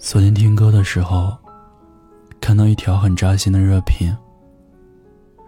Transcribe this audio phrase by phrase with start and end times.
[0.00, 1.36] 昨天听歌的时候，
[2.40, 4.16] 看到一条很扎心的热评，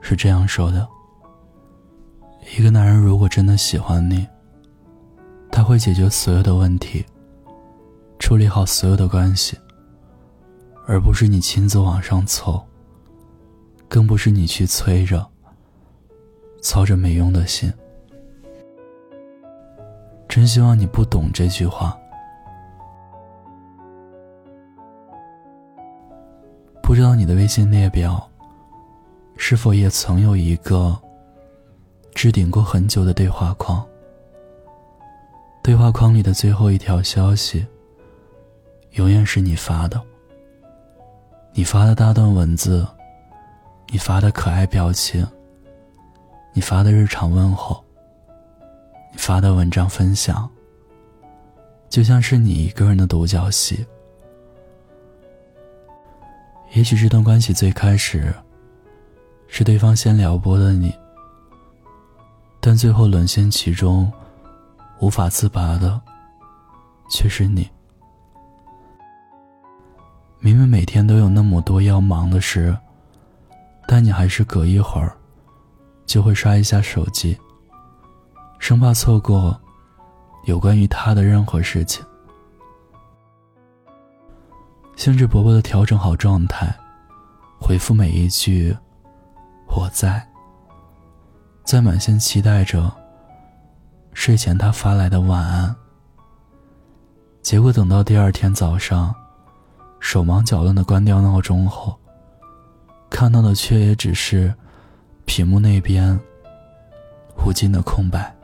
[0.01, 0.87] 是这样说的：
[2.58, 4.26] 一个男人如果真的喜欢你，
[5.53, 7.06] 他会解决所有的问题，
[8.19, 9.56] 处理好所有的关系，
[10.85, 12.60] 而不是你亲自往上凑，
[13.88, 15.24] 更不是你去催着，
[16.60, 17.73] 操着没用的心。
[20.28, 21.96] 真希望你不懂这句话。
[26.91, 28.29] 不知道你的微信列表，
[29.37, 30.98] 是否也曾有一个
[32.17, 33.87] 置顶过很久的对话框？
[35.62, 37.65] 对话框里的最后一条消息，
[38.95, 40.03] 永远是你发的。
[41.53, 42.84] 你发的大段文字，
[43.93, 45.25] 你发的可爱表情，
[46.53, 47.84] 你发的日常问候，
[49.12, 50.51] 你发的文章分享，
[51.89, 53.87] 就像是你一个人的独角戏。
[56.73, 58.33] 也许这段关系最开始
[59.49, 60.95] 是对方先撩拨的你，
[62.61, 64.11] 但最后沦陷其中，
[65.01, 66.01] 无法自拔的
[67.11, 67.69] 却是你。
[70.39, 72.75] 明明每天都有那么多要忙的事，
[73.89, 75.15] 但你还是隔一会儿
[76.07, 77.37] 就会刷一下手机，
[78.61, 79.61] 生怕错过
[80.45, 82.03] 有关于他的任何事情。
[85.01, 86.70] 兴致勃勃的调整好状态，
[87.59, 88.77] 回复每一句
[89.67, 90.23] “我在”，
[91.65, 92.92] 在满心期待着
[94.12, 95.75] 睡前他发来的晚安。
[97.41, 99.15] 结果等到第二天早上，
[100.01, 101.98] 手忙脚乱的关掉闹钟后，
[103.09, 104.55] 看到的却也只是
[105.25, 106.20] 屏幕那边
[107.42, 108.37] 无尽的空白，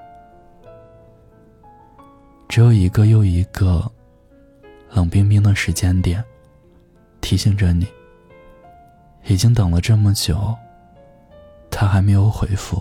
[2.48, 3.92] 只有一个又一个
[4.90, 6.24] 冷冰冰的时间点。
[7.26, 7.88] 提醒着你，
[9.24, 10.56] 已经等了这么久，
[11.68, 12.80] 他还没有回复。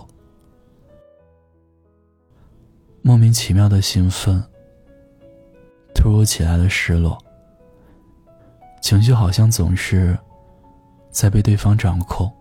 [3.02, 4.40] 莫名其妙的兴奋，
[5.92, 7.18] 突如其来的失落，
[8.80, 10.16] 情绪好像总是
[11.10, 12.32] 在被对方掌控，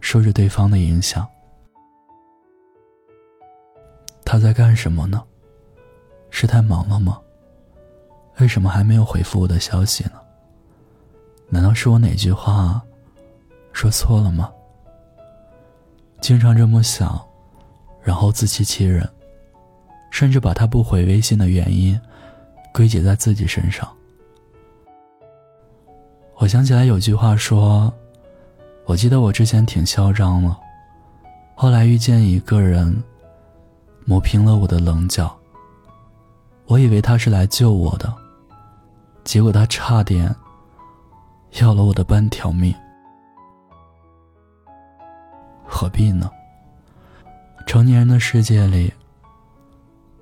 [0.00, 1.28] 受着对方的影响。
[4.24, 5.20] 他在干什么呢？
[6.30, 7.20] 是太忙了吗？
[8.38, 10.20] 为什么还没有回复我的消息呢？
[11.48, 12.82] 难道是我哪句话
[13.72, 14.50] 说错了吗？
[16.20, 17.20] 经常这么想，
[18.02, 19.08] 然后自欺欺人，
[20.10, 22.00] 甚至把他不回微信的原因
[22.72, 23.88] 归结在自己身上。
[26.36, 27.92] 我想起来有句话说
[28.86, 30.58] ：“我记得我之前挺嚣张了，
[31.54, 33.00] 后来遇见一个人，
[34.04, 35.36] 磨平了我的棱角。
[36.66, 38.12] 我以为他是来救我的，
[39.22, 40.34] 结果他差点。”
[41.60, 42.74] 要了我的半条命，
[45.64, 46.28] 何必呢？
[47.64, 48.92] 成年人的世界里，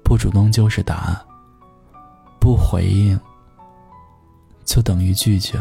[0.05, 1.17] 不主动就是答案，
[2.39, 3.19] 不回应
[4.67, 5.59] 就等于拒绝。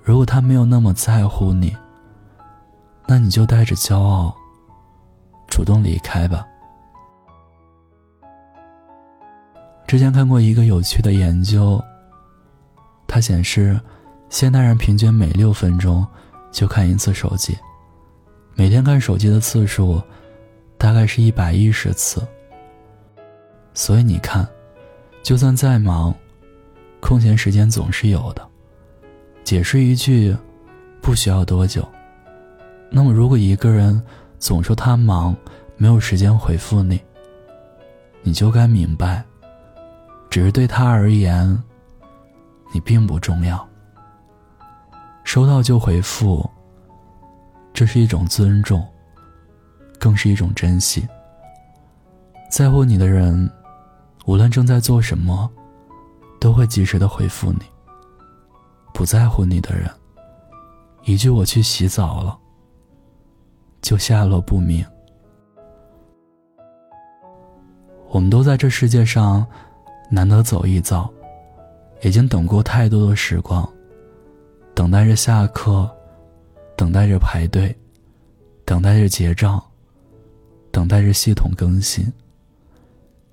[0.00, 1.76] 如果他没有那么在乎你，
[3.06, 4.32] 那你就带着骄傲
[5.48, 6.46] 主动离开吧。
[9.88, 11.82] 之前看过一个有趣的研究，
[13.08, 13.78] 它显示。
[14.30, 16.06] 现代人平均每六分钟
[16.52, 17.58] 就看一次手机，
[18.54, 20.00] 每天看手机的次数
[20.78, 22.26] 大概是一百一十次。
[23.74, 24.48] 所以你看，
[25.20, 26.14] 就算再忙，
[27.00, 28.48] 空闲时间总是有的。
[29.42, 30.34] 解释一句，
[31.02, 31.86] 不需要多久。
[32.88, 34.00] 那么，如果一个人
[34.38, 35.36] 总说他忙，
[35.76, 37.00] 没有时间回复你，
[38.22, 39.24] 你就该明白，
[40.30, 41.60] 只是对他而言，
[42.72, 43.68] 你并不重要。
[45.32, 46.44] 收到就回复，
[47.72, 48.84] 这是一种尊重，
[49.96, 51.06] 更是一种珍惜。
[52.50, 53.48] 在乎你的人，
[54.26, 55.48] 无论正在做什么，
[56.40, 57.60] 都会及时的回复你。
[58.92, 59.88] 不在乎你的人，
[61.04, 62.36] 一句“我去洗澡了”，
[63.80, 64.84] 就下落不明。
[68.08, 69.46] 我们都在这世界上，
[70.10, 71.08] 难得走一遭，
[72.02, 73.64] 已经等过太多的时光。
[74.80, 75.94] 等待着下课，
[76.74, 77.76] 等待着排队，
[78.64, 79.62] 等待着结账，
[80.72, 82.10] 等待着系统更新。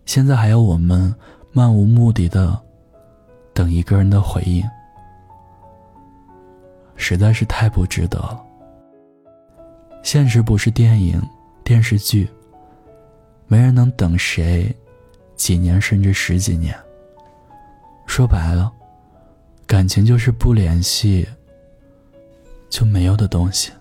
[0.06, 1.16] 现在还要我们
[1.54, 2.62] 漫无目的的
[3.54, 4.62] 等一个人的回应，
[6.98, 8.44] 实在是太不值得了。
[10.04, 11.18] 现实不是电影、
[11.64, 12.30] 电视剧，
[13.48, 14.70] 没人能等谁
[15.38, 16.78] 几年甚至十几年。
[18.06, 18.70] 说白了，
[19.66, 21.26] 感情就是不联系
[22.70, 23.72] 就没有的东西。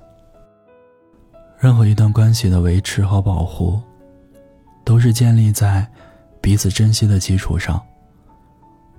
[1.58, 3.80] 任何一段关系的维持和保护，
[4.84, 5.86] 都是建立在
[6.40, 7.82] 彼此珍惜的基础上。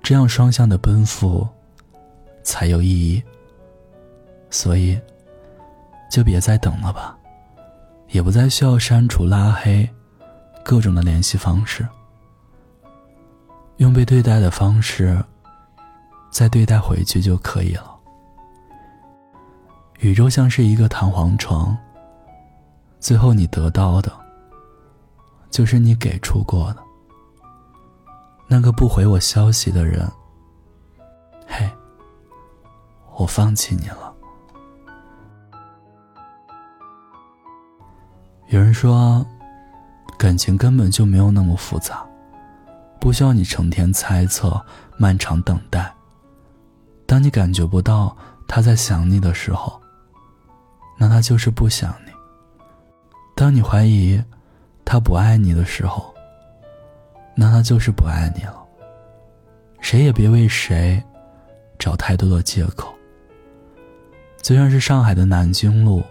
[0.02, 1.46] 这样双向的奔赴
[2.42, 3.22] 才有意义。
[4.50, 4.98] 所以，
[6.10, 7.16] 就别再等了吧，
[8.08, 9.88] 也不再需要删除、拉黑
[10.64, 11.86] 各种的联系方式。
[13.76, 15.22] 用被对待的方式，
[16.30, 17.97] 再对待回去就可以了。
[19.98, 21.76] 宇宙像是一个弹簧床，
[23.00, 24.12] 最后你得到的，
[25.50, 26.82] 就是你给出过的。
[28.46, 30.08] 那个不回我消息的人，
[31.48, 31.68] 嘿，
[33.16, 34.14] 我放弃你了。
[38.46, 39.26] 有人说，
[40.16, 42.06] 感情根本就没有那么复杂。
[43.00, 44.64] 不需要你成天猜测、
[44.96, 45.92] 漫长等待。
[47.04, 48.16] 当你感觉不到
[48.46, 49.80] 他在想你的时候，
[50.98, 52.12] 那他就是不想你。
[53.34, 54.22] 当你怀疑
[54.84, 56.12] 他不爱你的时候，
[57.34, 58.62] 那他就是不爱你了。
[59.80, 61.02] 谁也别为谁
[61.78, 62.92] 找太多的借口。
[64.42, 66.02] 就像是上海的南京路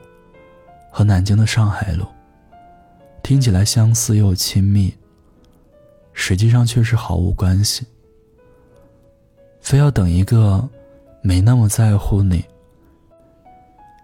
[0.90, 2.06] 和南京的上海路，
[3.22, 4.96] 听起来相似又亲密。
[6.14, 7.86] 实际上却是毫无关系。
[9.60, 10.68] 非要等一个
[11.22, 12.44] 没那么在乎你，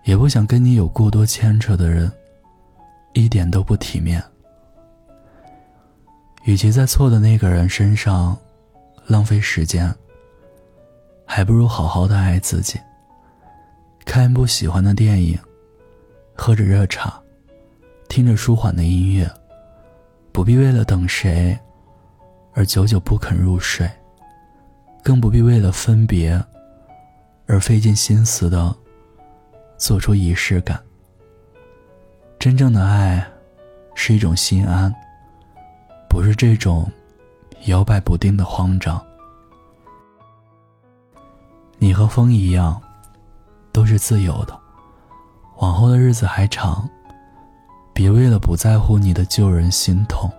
[0.04, 2.12] 也不想跟你有过多牵扯的人，
[3.14, 4.24] 一点都不体面。
[6.46, 8.38] 与其在错的那个人身上
[9.08, 9.94] 浪费时间，
[11.26, 12.80] 还不如好好的爱自己。
[14.06, 15.40] 看一部喜欢的电影，
[16.36, 17.18] 喝着热茶，
[18.10, 19.30] 听着舒缓的音乐，
[20.34, 21.58] 不必为了等谁。
[22.56, 23.90] 而久久不肯入睡，
[25.02, 26.40] 更不必为了分别
[27.48, 28.76] 而费尽心思的
[29.84, 30.82] 做出仪式感。
[32.40, 33.22] 真正的爱
[33.96, 34.90] 是一种心安，
[36.10, 36.90] 不是这种
[37.66, 39.06] 摇摆不定的慌张。
[41.80, 42.82] 你和风一样，
[43.74, 44.58] 都是自由的，
[45.58, 46.90] 往后的日子还长，
[47.94, 50.32] 别为了不在乎你的旧人心痛。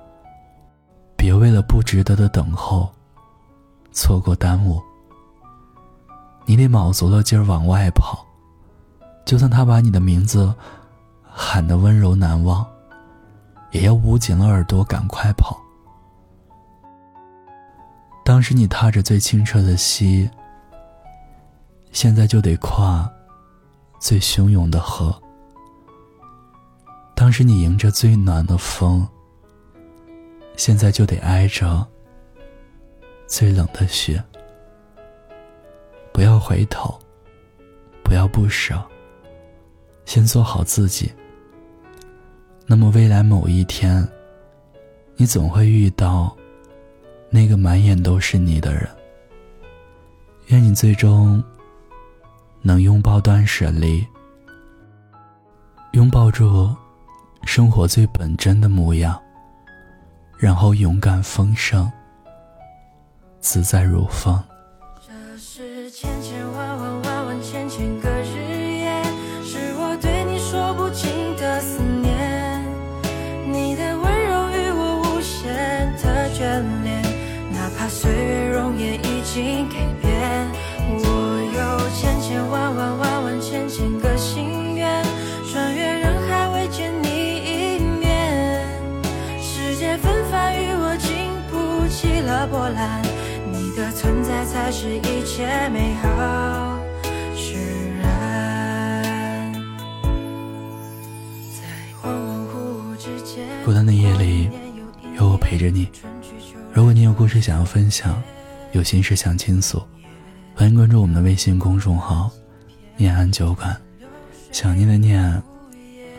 [1.19, 2.91] 别为了不值得的等候，
[3.93, 4.83] 错过耽误。
[6.47, 8.24] 你得卯足了劲儿往外跑，
[9.25, 10.55] 就算他把你的名字
[11.23, 12.67] 喊得温柔难忘，
[13.71, 15.61] 也要捂紧了耳朵赶快跑。
[18.25, 20.31] 当时你踏着最清澈的溪，
[21.93, 23.11] 现在就得跨
[23.99, 25.15] 最汹涌的河。
[27.15, 29.07] 当时你迎着最暖的风。
[30.57, 31.85] 现在就得挨着
[33.27, 34.23] 最冷的雪，
[36.13, 36.97] 不要回头，
[38.05, 38.81] 不要不舍，
[40.05, 41.13] 先做好自己。
[42.67, 44.07] 那么未来某一天，
[45.17, 46.35] 你总会遇到
[47.31, 48.89] 那个满眼都是你的人。
[50.49, 51.43] 愿你最终
[52.63, 54.07] 能拥抱断舍离，
[55.93, 56.75] 拥抱住
[57.45, 59.21] 生活最本真的模样。
[60.37, 61.91] 然后勇敢丰盛，
[63.41, 64.43] 自在如风。
[79.35, 80.13] 颜已经改变。
[80.89, 81.05] 我
[81.55, 81.59] 有
[81.91, 85.03] 千千万万万万千千个心愿，
[85.51, 88.65] 穿越人海未见你一面。
[89.41, 92.21] 世界纷繁与我经不起。
[92.21, 93.03] 了波澜，
[93.53, 96.79] 你的存在才是一切美好
[97.37, 99.53] 释然。
[101.53, 101.61] 在
[102.01, 104.49] 恍恍惚惚之间，孤单的夜里
[105.19, 105.89] 有我陪着你。
[106.73, 108.21] 如果你有故事想要分享，
[108.75, 109.81] 有心事想倾诉，
[110.53, 112.29] 欢迎关注我们的微信公众号
[112.99, 113.75] “念安酒馆”。
[114.51, 115.23] 想念的念，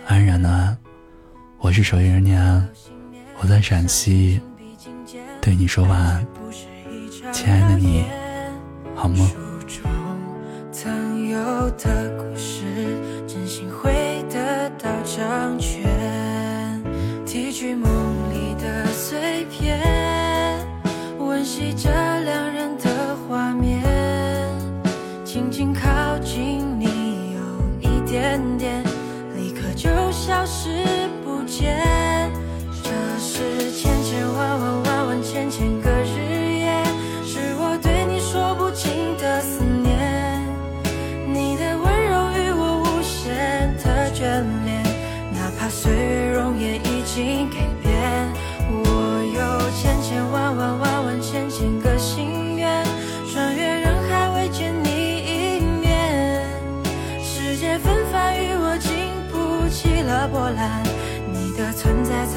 [0.07, 0.77] 安然的安，
[1.59, 2.65] 我是守夜人念安，
[3.39, 4.39] 我在陕西。
[5.41, 6.25] 对你说晚安，
[7.33, 8.05] 亲爱的你，
[8.95, 9.29] 好梦。
[10.71, 11.37] 曾有
[11.71, 12.63] 的故事，
[13.27, 15.84] 真心会得到成全。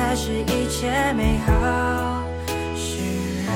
[0.09, 1.53] 才是一切美好
[2.75, 2.97] 释
[3.45, 3.53] 然。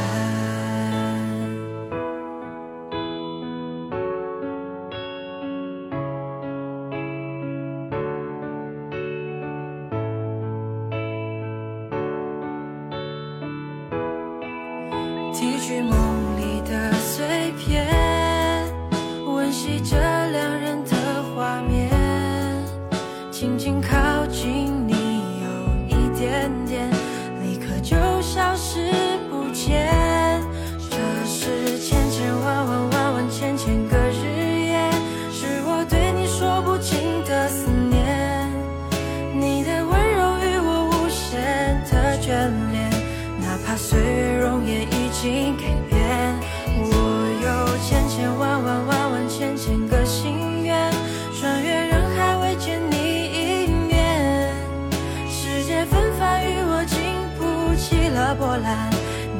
[15.32, 16.01] 提取梦。
[28.23, 28.91] 消失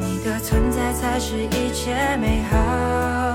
[0.00, 3.32] 你的存在才是一切美好。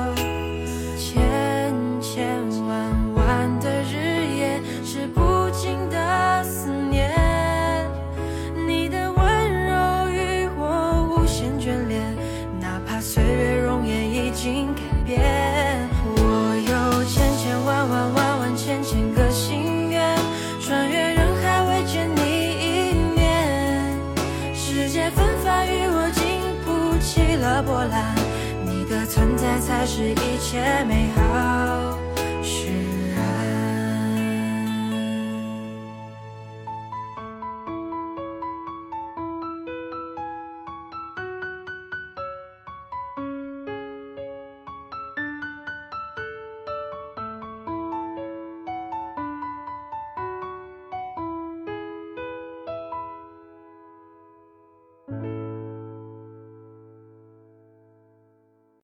[29.68, 31.77] 才是一切美好。